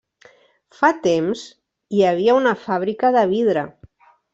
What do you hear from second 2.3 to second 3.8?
una fàbrica de vidre.